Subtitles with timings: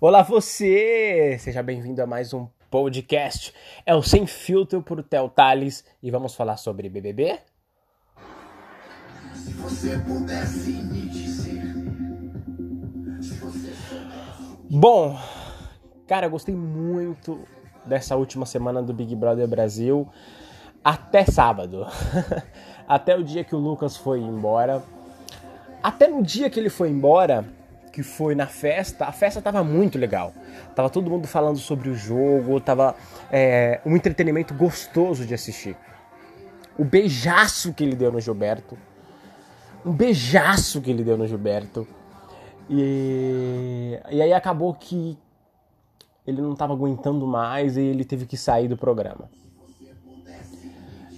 [0.00, 1.36] Olá você!
[1.38, 3.54] Seja bem-vindo a mais um podcast.
[3.86, 7.38] É o Sem Filtro por Theo Tales e vamos falar sobre BBB?
[9.34, 11.62] Se você pudesse me dizer.
[14.68, 15.16] Bom,
[16.08, 17.46] cara, eu gostei muito
[17.86, 20.08] dessa última semana do Big Brother Brasil
[20.82, 21.86] até sábado.
[22.86, 24.82] até o dia que o Lucas foi embora.
[25.80, 27.44] Até no dia que ele foi embora,
[27.94, 30.34] que foi na festa, a festa tava muito legal.
[30.74, 32.96] Tava todo mundo falando sobre o jogo, tava
[33.30, 35.76] é, um entretenimento gostoso de assistir.
[36.76, 38.76] O beijaço que ele deu no Gilberto.
[39.86, 41.86] Um beijaço que ele deu no Gilberto.
[42.68, 45.16] E, e aí acabou que
[46.26, 49.30] ele não estava aguentando mais e ele teve que sair do programa.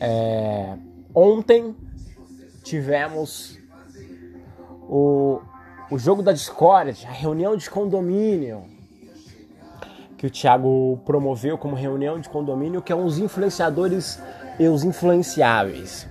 [0.00, 0.78] É,
[1.14, 1.76] ontem
[2.64, 3.58] tivemos
[4.88, 5.42] o
[5.92, 8.64] o jogo da Discord, a reunião de condomínio
[10.16, 14.18] que o Thiago promoveu como reunião de condomínio, que é os influenciadores
[14.58, 16.08] e os influenciáveis.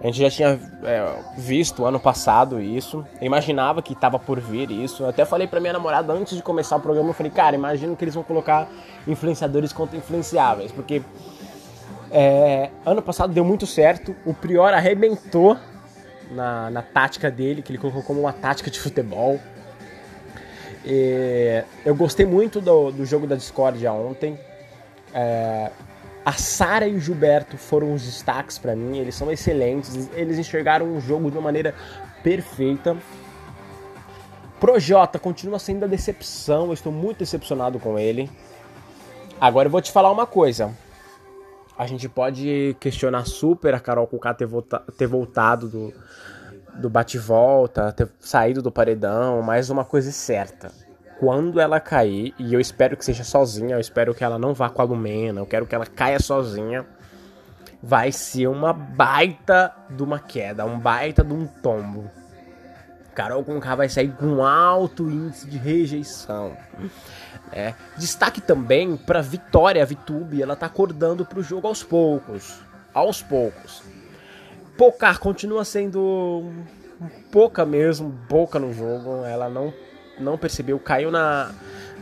[0.00, 4.70] A gente já tinha é, visto ano passado isso, eu imaginava que estava por vir
[4.70, 5.02] isso.
[5.02, 7.96] Eu até falei para minha namorada antes de começar o programa, eu falei, cara, imagino
[7.96, 8.68] que eles vão colocar
[9.04, 11.02] influenciadores contra influenciáveis, porque
[12.08, 15.56] é, ano passado deu muito certo, o Prior arrebentou
[16.30, 19.40] na, na tática dele, que ele colocou como uma tática de futebol.
[20.84, 24.38] E eu gostei muito do, do jogo da Discord ontem.
[25.12, 25.70] É,
[26.24, 30.96] a Sara e o Gilberto foram os destaques para mim, eles são excelentes, eles enxergaram
[30.96, 31.74] o jogo de uma maneira
[32.22, 32.96] perfeita.
[34.58, 38.30] Projota continua sendo a decepção, eu estou muito decepcionado com ele.
[39.38, 40.72] Agora eu vou te falar uma coisa.
[41.76, 45.92] A gente pode questionar super a Carol Kuká ter, volta, ter voltado do,
[46.76, 50.70] do bate-volta, ter saído do paredão, mas uma coisa é certa.
[51.18, 54.68] Quando ela cair, e eu espero que seja sozinha, eu espero que ela não vá
[54.70, 56.86] com a Lumena, eu quero que ela caia sozinha,
[57.82, 62.10] vai ser uma baita de uma queda, um baita de um tombo.
[63.14, 66.56] Carol Conká vai sair com alto índice de rejeição.
[67.52, 67.74] É.
[67.96, 72.60] Destaque também para Vitória, Vitube, ela tá acordando para o jogo aos poucos.
[72.92, 73.82] Aos poucos.
[74.76, 76.52] Pocar continua sendo
[77.30, 79.24] pouca mesmo, pouca no jogo.
[79.24, 79.72] Ela não,
[80.18, 81.52] não percebeu, caiu na,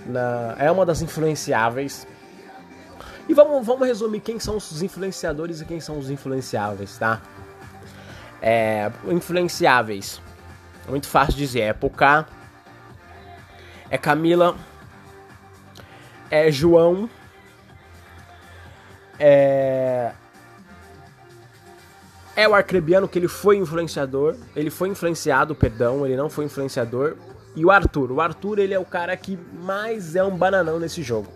[0.07, 0.57] na.
[0.59, 2.07] É uma das influenciáveis.
[3.29, 7.21] E vamos, vamos resumir quem são os influenciadores e quem são os influenciáveis, tá?
[8.41, 10.21] É, influenciáveis.
[10.89, 11.61] Muito fácil dizer.
[11.61, 12.29] É Pocar.
[13.91, 14.57] É Camila
[16.33, 17.11] é João.
[19.19, 20.13] É.
[22.35, 24.37] É o Arcrebiano que ele foi influenciador.
[24.57, 27.17] Ele foi influenciado, perdão, ele não foi influenciador.
[27.55, 28.11] E o Arthur.
[28.11, 31.31] O Arthur ele é o cara que mais é um bananão nesse jogo.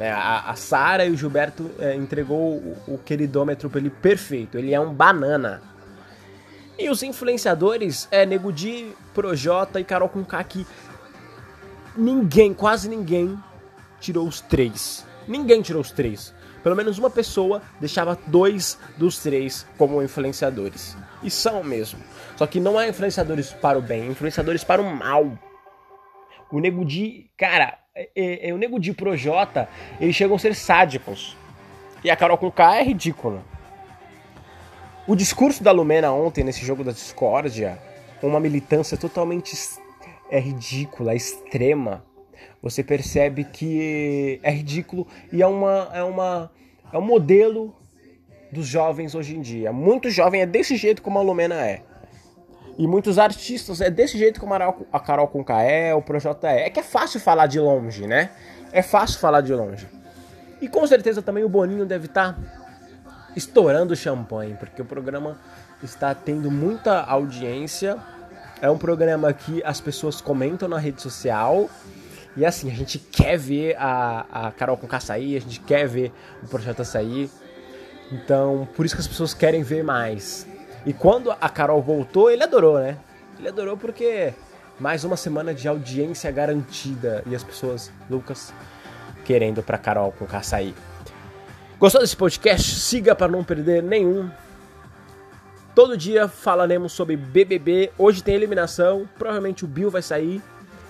[0.00, 4.56] É, a, a Sara e o Gilberto é, entregou o, o queridômetro pra ele perfeito.
[4.56, 5.60] Ele é um banana.
[6.78, 10.64] E os influenciadores é Nego Di, Projota e Carol com que
[11.96, 13.36] ninguém, quase ninguém
[13.98, 15.04] tirou os três.
[15.26, 16.32] Ninguém tirou os três.
[16.62, 20.96] Pelo menos uma pessoa deixava dois dos três como influenciadores.
[21.20, 21.98] E são mesmo.
[22.36, 25.36] Só que não é influenciadores para o bem, é influenciadores para o mal.
[26.50, 29.68] O Nego Di, cara, é, é, é, o Nego Di pro Jota,
[30.00, 31.36] eles chegam a ser sádicos.
[32.04, 33.42] E a Carol com K é ridícula.
[35.08, 37.78] O discurso da Lumena ontem nesse jogo da discórdia,
[38.22, 39.56] uma militância totalmente
[40.30, 42.04] é ridícula, extrema
[42.60, 46.50] você percebe que é ridículo e é uma é uma
[46.92, 47.74] é um modelo
[48.52, 49.72] dos jovens hoje em dia.
[49.72, 51.82] Muito jovem é desse jeito como a Lumena é.
[52.76, 56.66] E muitos artistas é desse jeito como a Carol com é, o Projota é.
[56.66, 58.30] É que é fácil falar de longe, né?
[58.72, 59.88] É fácil falar de longe.
[60.60, 62.67] E com certeza também o Boninho deve estar tá
[63.36, 65.36] estourando champanhe, porque o programa
[65.82, 67.96] está tendo muita audiência.
[68.60, 71.68] É um programa que as pessoas comentam na rede social
[72.38, 76.12] e assim, a gente quer ver a, a Carol com sair, a gente quer ver
[76.40, 77.28] o projeto sair.
[78.12, 80.46] Então, por isso que as pessoas querem ver mais.
[80.86, 82.96] E quando a Carol voltou, ele adorou, né?
[83.40, 84.32] Ele adorou porque
[84.78, 88.54] mais uma semana de audiência garantida e as pessoas Lucas
[89.24, 90.76] querendo para Carol com sair.
[91.78, 92.74] Gostou desse podcast?
[92.74, 94.28] Siga para não perder nenhum.
[95.76, 97.92] Todo dia falaremos sobre BBB.
[97.96, 100.42] Hoje tem eliminação, provavelmente o Bill vai sair.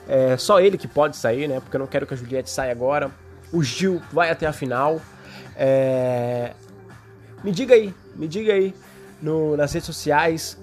[0.08, 1.60] É só ele que pode sair, né?
[1.60, 3.10] Porque eu não quero que a Juliette saia agora.
[3.52, 4.98] O Gil vai até a final.
[5.54, 6.54] É...
[7.44, 8.74] Me diga aí, me diga aí
[9.20, 10.58] no, nas redes sociais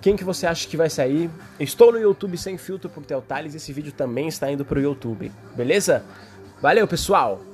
[0.00, 1.30] Quem que você acha que vai sair?
[1.60, 3.22] Estou no YouTube sem filtro por Theo
[3.54, 6.04] esse vídeo também está indo pro YouTube, beleza?
[6.60, 7.51] Valeu, pessoal!